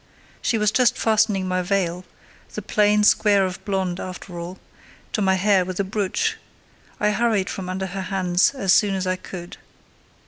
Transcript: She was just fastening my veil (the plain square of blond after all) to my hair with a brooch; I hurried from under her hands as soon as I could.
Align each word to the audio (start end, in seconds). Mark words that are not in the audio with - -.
She 0.41 0.57
was 0.57 0.71
just 0.71 0.97
fastening 0.97 1.47
my 1.47 1.61
veil 1.61 2.05
(the 2.55 2.63
plain 2.63 3.03
square 3.03 3.45
of 3.45 3.63
blond 3.65 3.99
after 3.99 4.39
all) 4.39 4.57
to 5.11 5.21
my 5.21 5.35
hair 5.35 5.63
with 5.63 5.79
a 5.79 5.83
brooch; 5.83 6.37
I 6.99 7.11
hurried 7.11 7.51
from 7.51 7.69
under 7.69 7.85
her 7.85 8.01
hands 8.09 8.51
as 8.55 8.73
soon 8.73 8.95
as 8.95 9.05
I 9.05 9.15
could. 9.15 9.57